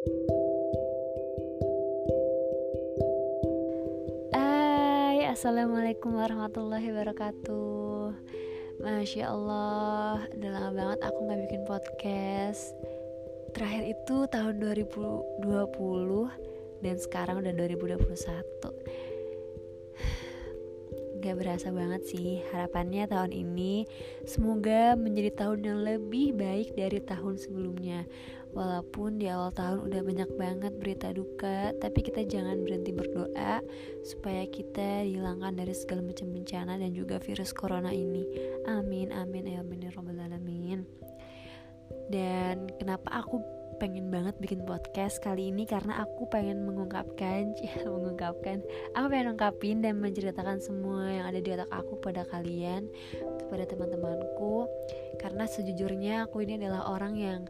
[0.00, 0.08] Hai,
[5.28, 8.16] Assalamualaikum warahmatullahi wabarakatuh.
[8.80, 12.72] Masya Allah, udah lama banget aku gak bikin podcast.
[13.52, 15.44] Terakhir itu tahun 2020
[16.80, 18.00] Dan sekarang udah 2021
[21.20, 23.84] Gak berasa banget sih harapannya tahun ini.
[24.24, 28.08] Semoga menjadi tahun yang lebih baik dari tahun sebelumnya
[28.50, 33.62] Walaupun di awal tahun udah banyak banget berita duka Tapi kita jangan berhenti berdoa
[34.02, 38.26] Supaya kita dihilangkan dari segala macam bencana dan juga virus corona ini.
[38.66, 39.62] Amin, amin, ya
[40.30, 40.82] alamin.
[42.10, 43.38] Dan kenapa aku
[43.80, 48.60] pengen banget bikin podcast kali ini karena aku pengen mengungkapkan, ya mengungkapkan,
[48.92, 52.92] aku pengen ungkapin dan menceritakan semua yang ada di otak aku pada kalian,
[53.40, 54.68] kepada teman-temanku,
[55.16, 57.40] karena sejujurnya aku ini adalah orang yang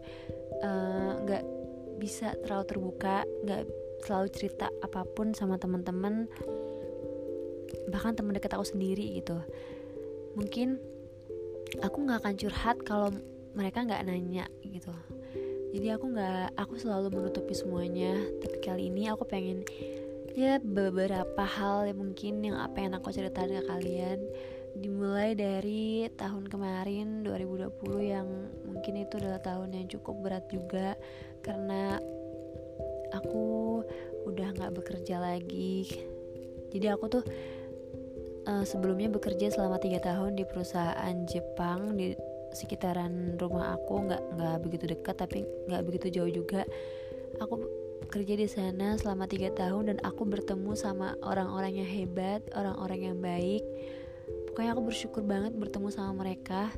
[0.62, 1.50] eh, nggak uh,
[1.98, 3.66] bisa terlalu terbuka, nggak
[4.06, 6.30] selalu cerita apa pun sama teman-teman,
[7.90, 9.34] bahkan teman dekat aku sendiri gitu.
[10.38, 10.78] Mungkin
[11.82, 13.10] aku nggak akan curhat kalau
[13.50, 14.94] mereka nggak nanya gitu
[15.70, 18.18] jadi aku nggak aku selalu menutupi semuanya.
[18.42, 19.62] Tapi kali ini aku pengen
[20.34, 24.18] ya beberapa hal yang mungkin yang apa yang aku ceritain ke kalian.
[24.74, 27.70] Dimulai dari tahun kemarin 2020
[28.02, 28.26] yang
[28.66, 30.98] mungkin itu adalah tahun yang cukup berat juga.
[31.42, 31.98] Karena
[33.14, 33.80] aku
[34.26, 35.86] udah nggak bekerja lagi.
[36.70, 37.24] Jadi aku tuh
[38.46, 42.14] uh, sebelumnya bekerja selama tiga tahun di perusahaan Jepang di
[42.52, 46.66] sekitaran rumah aku nggak nggak begitu dekat tapi nggak begitu jauh juga.
[47.38, 47.62] Aku
[48.10, 53.16] kerja di sana selama tiga tahun dan aku bertemu sama orang-orang yang hebat orang-orang yang
[53.22, 53.62] baik.
[54.50, 56.68] Pokoknya aku bersyukur banget bertemu sama mereka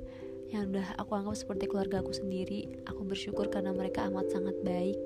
[0.52, 2.68] yang udah aku anggap seperti keluarga aku sendiri.
[2.84, 5.00] Aku bersyukur karena mereka amat sangat baik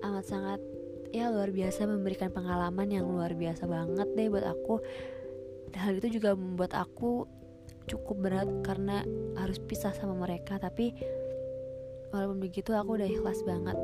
[0.00, 0.60] amat sangat
[1.10, 4.80] ya luar biasa memberikan pengalaman yang luar biasa banget deh buat aku.
[5.76, 7.26] Hal itu juga membuat aku
[7.88, 9.04] cukup berat karena
[9.38, 10.92] harus pisah sama mereka tapi
[12.10, 13.78] walaupun begitu aku udah ikhlas banget.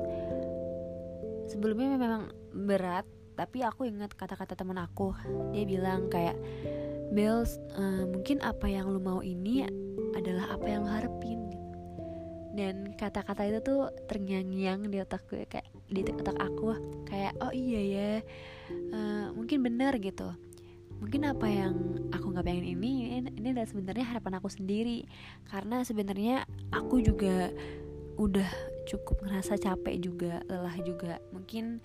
[1.46, 3.06] Sebelumnya memang berat
[3.36, 5.14] tapi aku ingat kata-kata teman aku.
[5.54, 6.36] Dia bilang kayak
[7.14, 9.62] Bel uh, mungkin apa yang lu mau ini
[10.18, 11.40] adalah apa yang lu harapin.
[12.56, 16.72] Dan kata-kata itu tuh terngiang-ngiang di otak gue kayak di otak aku
[17.06, 18.10] kayak oh iya ya
[18.90, 20.32] uh, mungkin benar gitu
[20.98, 21.74] mungkin apa yang
[22.10, 25.06] aku nggak pengen ini ini adalah sebenarnya harapan aku sendiri.
[25.46, 27.52] Karena sebenarnya aku juga
[28.16, 28.48] udah
[28.88, 31.20] cukup ngerasa capek juga lelah juga.
[31.34, 31.82] Mungkin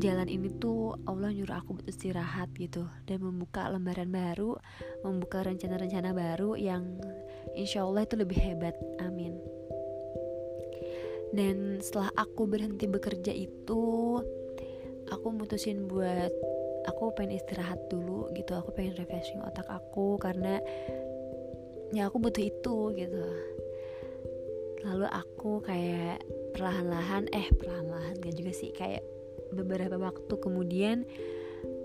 [0.00, 4.56] jalan ini tuh Allah nyuruh aku buat istirahat gitu dan membuka lembaran baru
[5.04, 6.96] membuka rencana-rencana baru yang
[7.52, 8.74] insya Allah itu lebih hebat.
[9.02, 9.36] Amin.
[11.34, 14.22] Dan setelah aku berhenti bekerja itu
[15.10, 16.30] aku mutusin buat
[16.84, 20.60] aku pengen istirahat dulu gitu aku pengen refreshing otak aku karena
[21.94, 23.24] ya aku butuh itu gitu.
[24.84, 26.20] Lalu aku kayak
[26.52, 29.00] perlahan-lahan eh perlahan-lahan gak juga sih kayak
[29.54, 31.08] beberapa waktu kemudian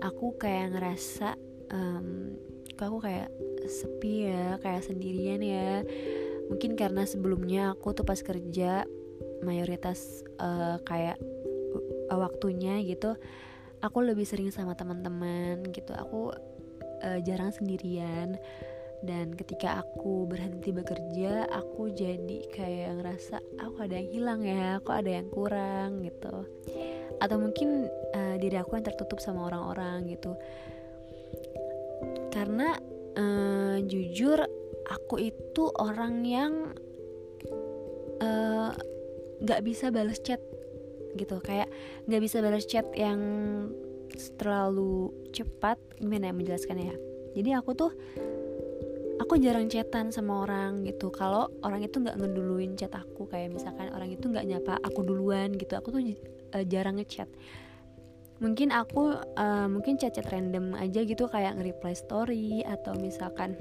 [0.04, 1.38] aku kayak ngerasa
[1.72, 2.36] um,
[2.76, 3.28] kok aku kayak
[3.68, 5.84] sepi ya kayak sendirian ya.
[6.50, 8.84] Mungkin karena sebelumnya aku tuh pas kerja
[9.40, 11.16] mayoritas uh, kayak
[12.10, 13.14] uh, waktunya gitu
[13.80, 15.92] aku lebih sering sama teman-teman gitu.
[15.96, 16.32] Aku
[17.04, 18.36] uh, jarang sendirian.
[19.00, 24.92] Dan ketika aku berhenti bekerja aku jadi kayak ngerasa aku ada yang hilang ya aku
[24.92, 26.44] ada yang kurang gitu.
[27.16, 30.36] Atau mungkin uh, diri aku yang tertutup sama orang-orang gitu.
[32.28, 32.76] Karena
[33.16, 34.44] uh, jujur
[34.84, 36.52] aku itu orang yang
[38.20, 38.76] uh,
[39.64, 40.44] bisa balas chat
[41.16, 41.38] gitu.
[41.42, 41.68] Kayak
[42.06, 43.20] nggak bisa balas chat yang
[44.36, 46.96] terlalu cepat gimana ya menjelaskannya ya?
[47.38, 47.92] Jadi aku tuh
[49.20, 51.12] aku jarang chatan sama orang gitu.
[51.12, 55.54] Kalau orang itu nggak ngeduluin chat aku kayak misalkan orang itu nggak nyapa aku duluan
[55.54, 56.02] gitu aku tuh
[56.56, 57.28] uh, jarang ngechat.
[58.40, 63.52] Mungkin aku uh, mungkin chat-chat random aja gitu kayak nge-reply story atau misalkan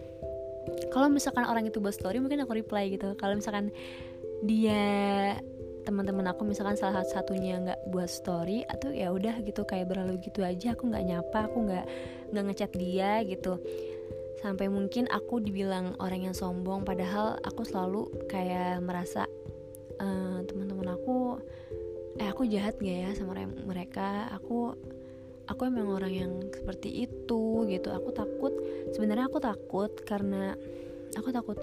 [0.88, 3.12] kalau misalkan orang itu buat story mungkin aku reply gitu.
[3.20, 3.76] Kalau misalkan
[4.40, 5.36] dia
[5.88, 10.44] teman-teman aku misalkan salah satunya nggak buat story atau ya udah gitu kayak berlalu gitu
[10.44, 11.86] aja aku nggak nyapa aku nggak
[12.32, 13.58] nggak ngechat dia gitu.
[14.40, 19.28] Sampai mungkin aku dibilang orang yang sombong padahal aku selalu kayak merasa
[20.00, 21.44] uh, teman-teman aku
[22.20, 23.36] eh aku jahat gak ya sama
[23.68, 24.32] mereka?
[24.40, 24.76] Aku
[25.50, 27.92] aku emang orang yang seperti itu gitu.
[27.92, 28.54] Aku takut
[28.96, 30.56] sebenarnya aku takut karena
[31.18, 31.58] aku takut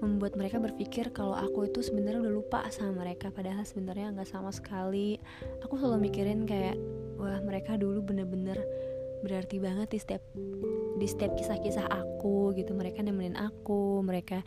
[0.00, 4.50] membuat mereka berpikir kalau aku itu sebenarnya udah lupa sama mereka padahal sebenarnya nggak sama
[4.50, 5.20] sekali.
[5.64, 6.80] Aku selalu mikirin kayak
[7.20, 8.56] wah mereka dulu bener-bener
[9.20, 10.24] berarti banget di setiap
[10.96, 12.72] di setiap kisah-kisah aku gitu.
[12.72, 14.40] Mereka nemenin aku mereka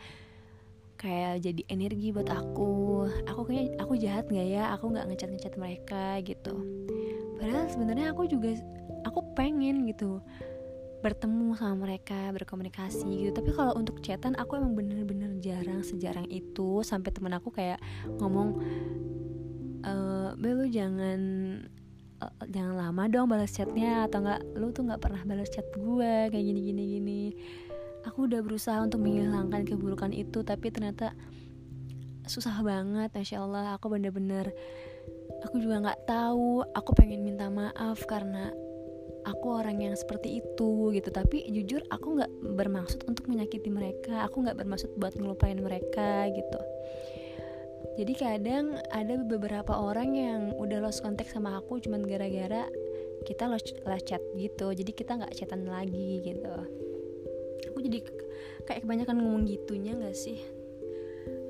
[0.98, 3.06] kayak jadi energi buat aku.
[3.30, 4.74] Aku kayak aku jahat nggak ya?
[4.74, 6.56] Aku nggak ngecat ngecat mereka gitu.
[7.38, 8.58] Padahal sebenarnya aku juga
[9.06, 10.24] aku pengen gitu
[11.04, 13.32] bertemu sama mereka berkomunikasi gitu.
[13.36, 16.80] Tapi kalau untuk chatan aku emang bener-bener jarang sejarang itu.
[16.88, 17.84] Sampai temen aku kayak
[18.24, 18.64] ngomong
[19.84, 19.94] e,
[20.40, 21.20] Be lu jangan
[22.24, 24.42] uh, jangan lama dong balas chatnya atau enggak.
[24.56, 27.24] Lu tuh nggak pernah balas chat gue kayak gini gini gini
[28.04, 31.16] aku udah berusaha untuk menghilangkan keburukan itu tapi ternyata
[32.28, 33.76] susah banget masya Allah.
[33.76, 34.52] Aku bener-bener
[35.44, 36.64] aku juga nggak tahu.
[36.76, 38.52] Aku pengen minta maaf karena
[39.24, 41.10] aku orang yang seperti itu gitu.
[41.10, 44.28] Tapi jujur aku nggak bermaksud untuk menyakiti mereka.
[44.28, 46.62] Aku nggak bermaksud buat ngelupain mereka gitu.
[47.94, 52.66] Jadi kadang ada beberapa orang yang udah lost contact sama aku cuman gara-gara
[53.24, 54.74] kita lost, lost chat gitu.
[54.74, 56.54] Jadi kita nggak chatan lagi gitu.
[57.70, 58.02] Aku jadi
[58.66, 60.42] kayak kebanyakan ngomong gitunya nggak sih?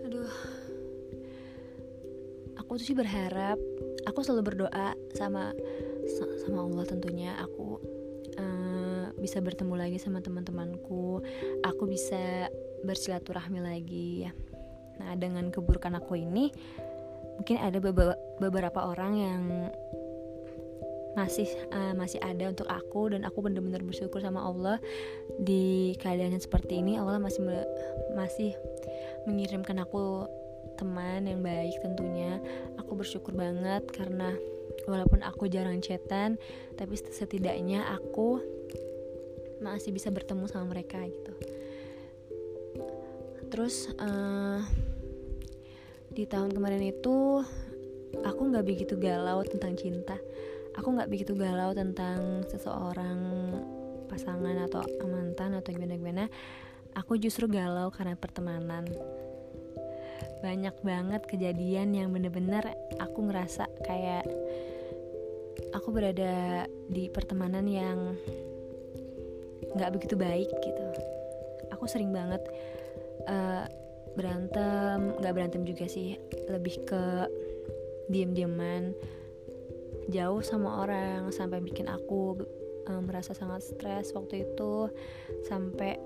[0.04, 0.30] Aduh.
[2.60, 3.58] Aku tuh sih berharap
[4.04, 5.56] aku selalu berdoa sama
[6.44, 7.80] sama Allah tentunya aku
[8.38, 11.24] uh, bisa bertemu lagi sama teman-temanku.
[11.64, 12.50] Aku bisa
[12.84, 14.32] bersilaturahmi lagi ya.
[15.00, 16.52] Nah dengan keburukan aku ini
[17.40, 17.82] mungkin ada
[18.38, 19.44] beberapa orang yang
[21.14, 24.78] masih uh, masih ada untuk aku dan aku benar-benar bersyukur sama Allah.
[25.40, 27.42] Di keadaan yang seperti ini Allah masih
[28.18, 28.52] masih
[29.30, 30.26] mengirimkan aku
[30.76, 32.42] teman yang baik tentunya.
[32.82, 34.34] Aku bersyukur banget karena
[34.90, 36.36] walaupun aku jarang chatan
[36.76, 38.42] tapi setidaknya aku
[39.64, 41.34] masih bisa bertemu sama mereka gitu.
[43.48, 44.60] Terus uh,
[46.12, 47.42] di tahun kemarin itu
[48.26, 50.18] aku nggak begitu galau tentang cinta.
[50.74, 53.18] Aku nggak begitu galau tentang seseorang
[54.10, 56.26] pasangan atau mantan atau gimana gimana.
[56.98, 58.86] Aku justru galau karena pertemanan.
[60.44, 64.28] Banyak banget kejadian yang bener-bener aku ngerasa kayak
[65.74, 68.16] aku berada di pertemanan yang
[69.74, 70.86] nggak begitu baik gitu.
[71.74, 72.42] Aku sering banget
[73.26, 73.66] uh,
[74.14, 76.16] berantem nggak berantem juga sih.
[76.48, 77.04] Lebih ke
[78.08, 78.94] diem-dieman
[80.12, 82.38] jauh sama orang sampai bikin aku
[82.86, 84.94] uh, merasa sangat stres waktu itu.
[85.50, 85.98] Sampai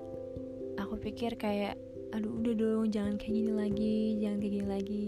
[0.80, 1.76] aku pikir kayak
[2.08, 5.06] aduh udah dong jangan kayak gini lagi jangan kayak gini lagi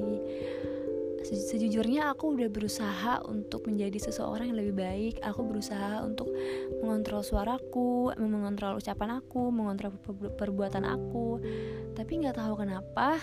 [1.31, 5.15] sejujurnya aku udah berusaha untuk menjadi seseorang yang lebih baik.
[5.23, 6.31] Aku berusaha untuk
[6.83, 9.95] mengontrol suaraku mengontrol ucapan aku mengontrol
[10.35, 11.39] perbuatan aku.
[11.95, 13.23] Tapi nggak tahu kenapa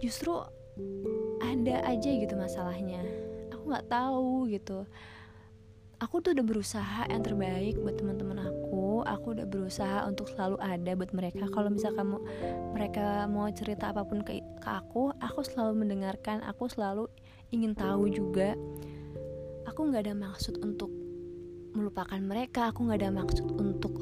[0.00, 0.40] justru
[1.44, 3.04] ada aja gitu masalahnya.
[3.52, 4.88] Aku nggak tahu gitu.
[5.98, 8.37] Aku tuh udah berusaha yang terbaik buat teman-teman
[9.08, 11.48] aku udah berusaha untuk selalu ada buat mereka.
[11.48, 12.20] Kalau misalkan mau
[12.76, 17.08] mereka mau cerita apa pun ke, ke aku aku selalu mendengarkan aku selalu
[17.50, 18.52] ingin tahu juga.
[19.68, 20.90] Aku nggak ada maksud untuk
[21.76, 24.00] melupakan mereka aku nggak ada maksud untuk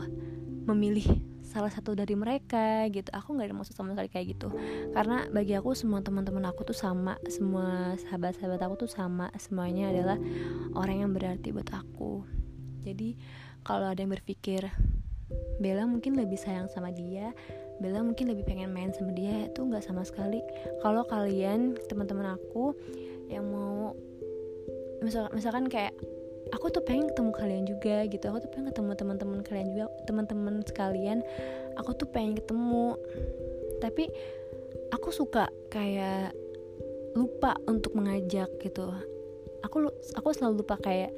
[0.67, 1.07] memilih
[1.47, 3.09] salah satu dari mereka gitu.
[3.15, 4.49] Aku nggak ada maksud sama sekali kayak gitu.
[4.93, 9.31] Karena bagi aku semua teman-teman aku tuh sama semua sahabat-sahabat aku tuh sama.
[9.39, 10.19] Semuanya adalah
[10.75, 12.27] orang yang berarti buat aku.
[12.83, 13.19] Jadi
[13.67, 14.63] kalau ada yang berpikir
[15.59, 17.35] Bella mungkin lebih sayang sama dia
[17.77, 20.41] Bella mungkin lebih pengen main sama dia itu nggak sama sekali.
[20.81, 22.73] Kalau kalian teman-teman aku
[23.29, 23.93] yang mau
[25.05, 25.93] misal misalkan kayak
[26.57, 28.25] aku tuh pengen ketemu kalian juga gitu.
[28.33, 31.21] Aku tuh pengen ketemu teman-teman kalian juga teman-teman sekalian
[31.77, 32.97] aku tuh pengen ketemu.
[33.85, 34.09] Tapi
[34.97, 36.33] aku suka kayak
[37.13, 38.89] lupa untuk mengajak gitu.
[39.69, 39.85] Aku
[40.17, 41.13] aku selalu lupa kayak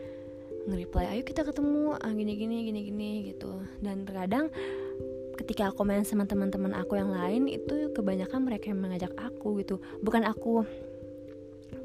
[0.68, 3.64] nge-reply ayo kita ketemu ah, gini gini gini gini gitu.
[3.80, 4.52] Dan terkadang
[5.40, 9.80] ketika aku main sama teman-teman aku yang lain itu kebanyakan mereka yang mengajak aku gitu.
[10.04, 10.68] Bukan aku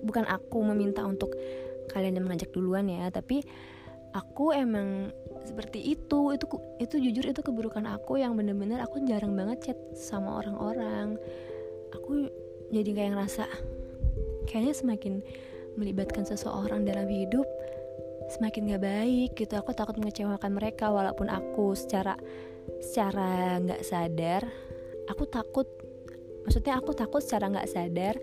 [0.03, 1.31] bukan aku meminta untuk
[1.87, 3.39] kalian yang mengajak duluan ya tapi
[4.11, 5.15] aku emang
[5.47, 6.35] seperti itu.
[6.35, 6.45] Itu
[6.83, 11.15] itu jujur itu keburukan aku yang bener-bener aku jarang banget chat sama orang-orang.
[11.95, 12.27] Aku
[12.73, 13.45] jadi kayak ngerasa
[14.49, 15.13] kayaknya semakin
[15.77, 17.45] melibatkan seseorang dalam hidup
[18.31, 19.53] semakin gak baik gitu.
[19.59, 22.15] Aku takut mengecewakan mereka walaupun aku secara
[22.79, 24.43] secara nggak sadar.
[25.11, 25.67] Aku takut
[26.43, 28.15] maksudnya aku takut secara nggak sadar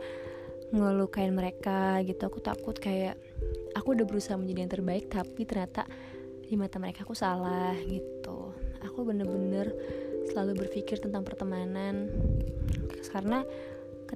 [0.71, 2.31] ngelukain mereka gitu.
[2.31, 3.19] Aku takut kayak
[3.75, 5.85] aku udah berusaha menjadi yang terbaik tapi ternyata
[6.51, 8.55] di mata mereka aku salah gitu.
[8.83, 9.71] Aku bener-bener
[10.31, 12.11] selalu berpikir tentang pertemanan.
[13.11, 13.43] Karena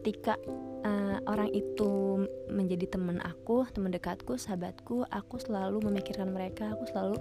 [0.04, 0.36] ketika
[0.84, 7.16] uh, orang itu menjadi teman aku teman dekatku sahabatku aku selalu memikirkan mereka aku selalu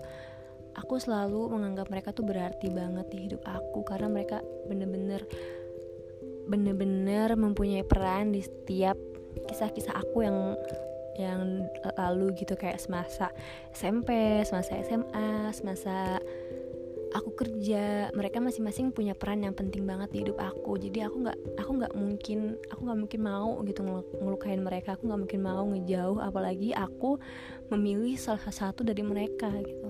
[0.77, 3.85] aku selalu menganggap mereka tuh berarti banget di hidup aku.
[3.85, 5.21] Karena mereka bener-bener
[6.43, 8.97] bener-bener mempunyai peran di setiap
[9.47, 10.37] kisah-kisah aku yang
[11.17, 12.57] yang lalu gitu.
[12.57, 13.29] Kayak semasa
[13.71, 16.17] SMP, semasa SMA, semasa
[17.63, 20.75] kerja mereka masing-masing punya peran yang penting banget di hidup aku.
[20.75, 23.79] Jadi aku nggak aku nggak mungkin aku nggak mungkin mau gitu
[24.19, 24.99] ngelukain mereka.
[24.99, 26.19] Aku nggak mungkin mau ngejauh.
[26.19, 27.23] Apalagi aku
[27.71, 29.89] memilih salah satu dari mereka gitu.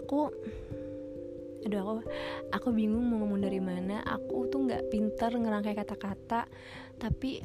[0.00, 0.32] Aku
[1.68, 1.92] aduh aku
[2.48, 4.00] aku bingung mau ngomong dari mana.
[4.08, 6.48] Aku tuh nggak pinter ngerangkai kata-kata.
[6.96, 7.44] Tapi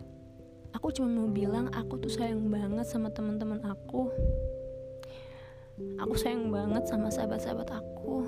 [0.72, 4.08] aku cuma mau bilang aku tuh sayang banget sama teman-teman aku
[6.00, 8.24] aku sayang banget sama sahabat-sahabat aku.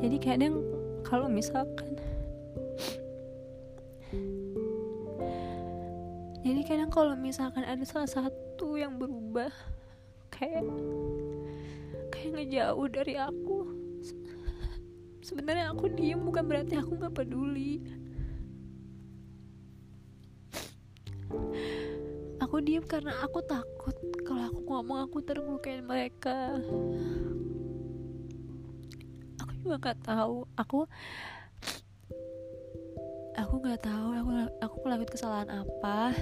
[0.00, 0.62] Jadi kadang
[1.02, 1.98] kalau misalkan
[6.42, 9.50] jadi kadang kalau misalkan ada salah satu yang berubah
[10.30, 10.62] kayak
[12.10, 13.66] kayak ngejauh dari aku
[15.22, 17.78] sebenarnya aku diem bukan berarti aku nggak peduli
[22.52, 23.96] aku diem karena aku takut
[24.28, 26.52] kalau aku ngomong aku terlukain mereka.
[29.40, 30.44] Aku juga nggak tahu.
[30.60, 30.84] Aku
[33.40, 34.30] aku nggak tahu aku
[34.60, 36.12] aku ngelakuin kesalahan apa.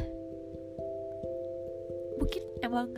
[2.23, 2.95] Mungkin emang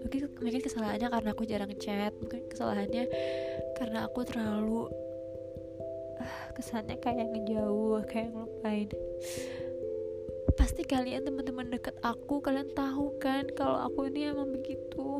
[0.00, 3.04] mungkin mungkin kesalahannya karena aku jarang chat mungkin kesalahannya
[3.76, 4.88] karena aku terlalu
[6.16, 8.88] uh, kesannya kayak ngejauh kayak ngelupain
[10.62, 15.18] pasti kalian teman-teman dekat aku kalian tahu kan kalau aku ini emang begitu.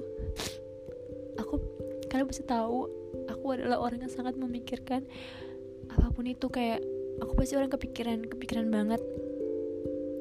[1.34, 1.58] Aku
[2.06, 2.87] kalian bisa tahu
[3.26, 5.02] aku adalah orang yang sangat memikirkan
[5.90, 6.78] apa pun itu kayak
[7.18, 9.02] aku pasti orang kepikiran kepikiran banget.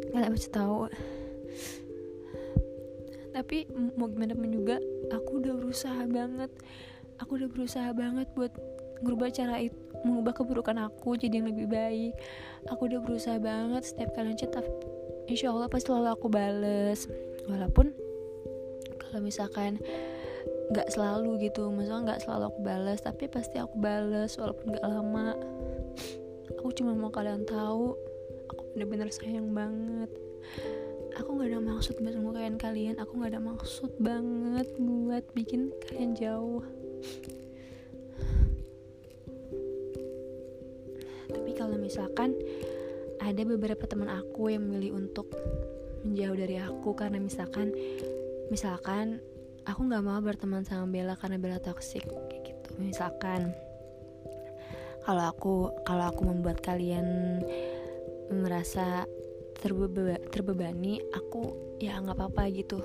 [0.10, 0.90] Kalian bisa tahu.
[3.30, 4.82] Tapi mau gimana pun juga
[5.14, 6.50] aku udah berusaha banget.
[7.22, 8.58] Aku udah berusaha banget buat
[9.06, 12.18] ngubah cara itu mengubah keburukan aku jadi yang lebih baik.
[12.74, 14.50] Aku udah berusaha banget setiap kalian chat
[15.32, 17.08] insya Allah pasti selalu aku bales.
[17.48, 17.96] Walaupun
[19.00, 19.80] kalau misalkan
[20.72, 25.36] nggak selalu gitu maksudnya nggak selalu aku balas tapi pasti aku balas walaupun nggak lama.
[26.60, 27.96] Aku cuma mau kalian tahu
[28.52, 30.12] aku bener-bener sayang banget.
[31.16, 36.12] Aku nggak ada maksud buat ngelukain kalian aku nggak ada maksud banget buat bikin kalian
[36.16, 36.64] jauh.
[41.32, 42.36] Tapi kalau misalkan
[43.22, 45.30] ada beberapa teman aku yang memilih untuk
[46.02, 47.70] menjauh dari aku karena misalkan
[48.50, 49.22] misalkan
[49.70, 52.70] aku nggak mau berteman sama Bella karena Bella toxic kayak gitu.
[52.82, 53.54] Misalkan
[55.06, 57.40] kalau aku kalau aku membuat kalian
[58.34, 59.06] merasa
[59.62, 62.82] terbeba terbebani aku ya nggak apa-apa gitu.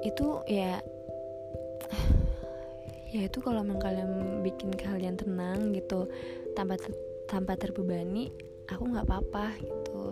[0.00, 0.80] Itu ya
[3.12, 6.08] ya itu kalau kalian bikin kalian tenang gitu
[6.56, 6.80] tanpa
[7.28, 10.02] tanpa terbebani aku nggak apa-apa gitu.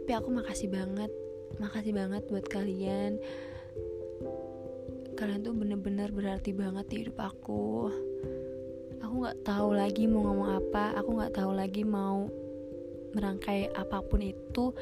[0.00, 1.12] Tapi aku makasih banget
[1.60, 3.20] makasih banget buat kalian.
[5.14, 7.92] Kalian tuh bener-bener berarti banget di hidup aku.
[9.04, 12.26] Aku nggak tahu lagi mau ngomong apa aku nggak tahu lagi mau
[13.12, 14.72] merangkai apa pun itu.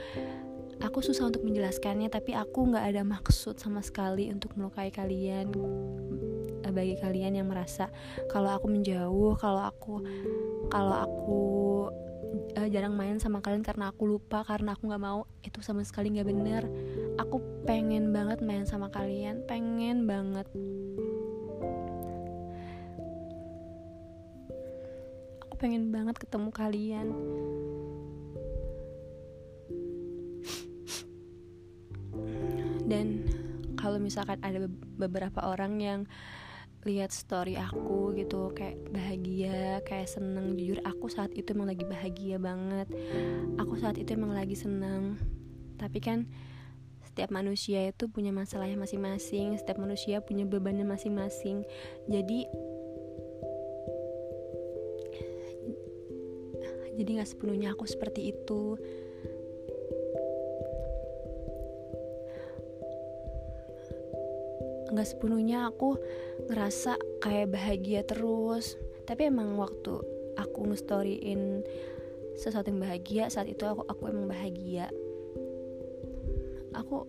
[0.80, 5.52] Aku susah untuk menjelaskannya tapi aku nggak ada maksud sama sekali untuk melukai kalian
[6.70, 7.90] bagi kalian yang merasa
[8.30, 10.06] kalau aku menjauh kalau aku
[10.70, 11.42] kalau aku
[12.58, 16.14] uh, jarang main sama kalian karena aku lupa karena aku nggak mau itu sama sekali
[16.14, 16.62] nggak bener.
[17.18, 20.46] Aku pengen banget main sama kalian pengen banget.
[25.46, 27.08] Aku pengen banget ketemu kalian.
[32.90, 33.22] Dan
[33.78, 34.66] kalau misalkan ada
[34.99, 36.00] beberapa orang yang
[36.88, 40.56] lihat story aku gitu kayak bahagia kayak seneng.
[40.56, 42.88] Jujur aku saat itu emang lagi bahagia banget.
[43.60, 45.20] Aku saat itu emang lagi seneng.
[45.76, 46.25] Tapi kan
[47.04, 51.66] setiap manusia itu punya masalahnya masing-masing setiap manusia punya bebannya masing-masing.
[52.08, 52.49] Jadi
[56.96, 58.76] jadi nggak sepenuhnya aku seperti itu
[64.90, 65.97] nggak sepenuhnya aku
[66.50, 68.75] ngerasa kayak bahagia terus.
[69.06, 69.99] Tapi emang waktu
[70.38, 71.62] aku ngestoryin
[72.38, 74.90] sesuatu yang bahagia saat itu aku aku emang bahagia.
[76.75, 77.06] Aku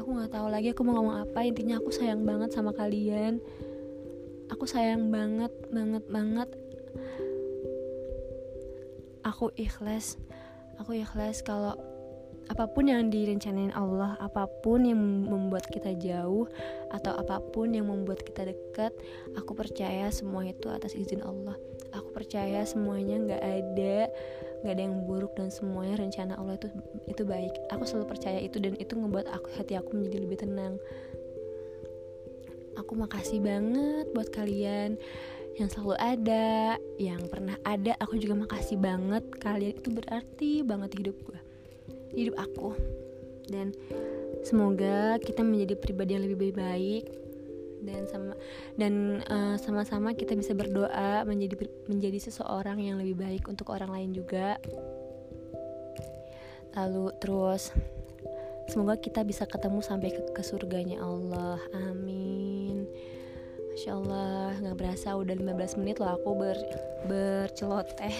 [0.00, 1.44] aku nggak tahu lagi aku mau ngomong apa.
[1.44, 3.40] Intinya aku sayang banget sama kalian.
[4.48, 6.48] Aku sayang banget banget banget.
[9.24, 10.16] Aku ikhlas
[10.78, 11.74] aku ikhlas kalau
[12.48, 16.48] apa pun yang direncanain Allah, apa pun yang membuat kita jauh
[16.88, 18.96] atau apa pun yang membuat kita dekat,
[19.36, 21.54] aku percaya semua itu atas izin Allah.
[21.92, 23.96] Aku percaya semuanya nggak ada
[24.58, 26.68] nggak ada yang buruk dan semuanya rencana Allah itu
[27.06, 27.54] itu baik.
[27.70, 30.74] Aku selalu percaya itu dan itu ngebuat aku hati aku menjadi lebih tenang.
[32.78, 34.98] Aku makasih banget buat kalian
[35.58, 37.98] yang selalu ada, yang pernah ada.
[37.98, 41.37] Aku juga makasih banget kalian itu berarti banget hidup gue,
[42.12, 42.76] hidup aku.
[43.48, 43.72] Dan
[44.44, 47.06] semoga kita menjadi pribadi yang lebih baik
[47.78, 48.34] dan sama
[48.74, 51.54] dan uh, sama-sama kita bisa berdoa menjadi
[51.86, 54.58] menjadi seseorang yang lebih baik untuk orang lain juga.
[56.74, 57.74] Lalu terus
[58.68, 61.58] semoga kita bisa ketemu sampai ke, ke surganya Allah.
[61.74, 62.86] Amin.
[63.78, 66.58] Masya Allah nggak berasa udah 15 menit loh aku ber
[67.06, 68.10] berceloteh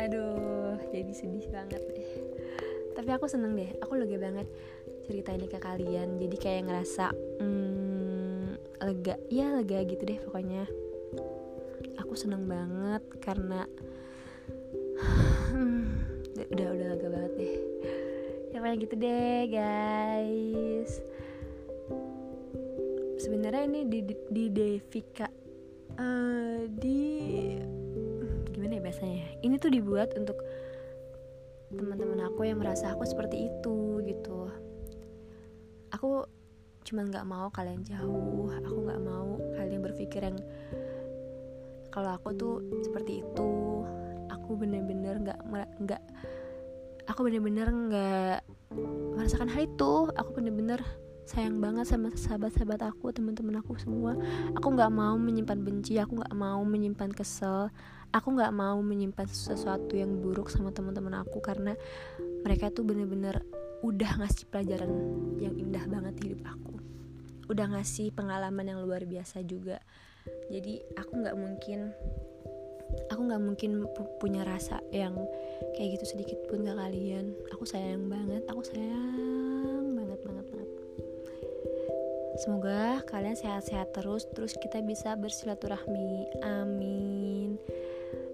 [0.00, 2.12] Aduh jadi sedih banget deh.
[2.96, 4.48] Tapi aku seneng deh Aku lega banget
[5.04, 6.16] cerita ini ke kalian.
[6.16, 10.64] Jadi kayak ngerasa hmm, lega Ya lega gitu deh pokoknya.
[12.00, 13.68] Aku seneng banget karena
[16.50, 17.54] Udah udah lega banget deh.
[18.56, 20.92] Ya kayak gitu deh guys.
[23.20, 25.28] Sebenarnya ini di di, di Devika
[26.00, 27.00] uh, di
[28.90, 30.42] ya bahasanya ini tuh dibuat untuk
[31.70, 34.50] teman-teman aku yang merasa aku seperti itu gitu.
[35.94, 36.26] Aku
[36.82, 38.50] cuman nggak mau kalian jauh.
[38.50, 40.42] Aku nggak mau kalian berpikir yang
[41.94, 43.50] kalau aku tuh seperti itu.
[44.26, 45.38] Aku bener-bener nggak
[45.86, 46.02] nggak
[47.06, 48.42] aku bener-bener nggak
[49.14, 50.10] merasakan hal itu.
[50.18, 50.82] Aku bener-bener
[51.30, 54.18] sayang banget sama sahabat-sahabat aku teman-teman aku semua.
[54.58, 57.70] Aku nggak mau menyimpan benci aku nggak mau menyimpan kesel.
[58.10, 61.78] Aku nggak mau menyimpan sesuatu yang buruk sama teman-teman aku karena
[62.42, 63.46] mereka tuh bener-bener
[63.86, 64.90] udah ngasih pelajaran
[65.38, 66.74] yang indah banget di hidup aku.
[67.46, 69.78] Udah ngasih pengalaman yang luar biasa juga.
[70.50, 71.94] Jadi aku nggak mungkin
[73.06, 73.86] aku nggak mungkin
[74.18, 75.14] punya rasa yang
[75.78, 77.38] kayak gitu sedikit pun ke kalian.
[77.54, 79.39] Aku sayang banget aku sayang
[82.40, 86.40] Semoga kalian sehat-sehat terus Terus kita bisa bersilaturahmi.
[86.40, 87.60] Amin.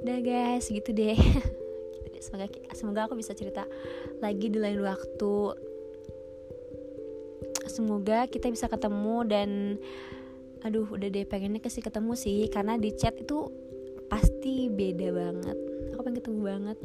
[0.07, 1.19] Udah guys gitu deh.
[2.27, 3.69] Semoga, semoga aku bisa cerita
[4.19, 5.37] lagi di lain waktu.
[7.71, 9.51] Semoga kita bisa ketemu dan
[10.65, 13.47] Aduh udah deh pengennya kasih ketemu sih Karena di chat itu
[14.11, 15.59] pasti beda banget.
[15.95, 16.79] Aku pengen ketemu banget.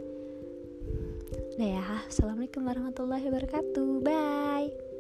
[1.58, 3.90] Udah ya Assalamualaikum warahmatullahi wabarakatuh.
[4.06, 4.91] Bye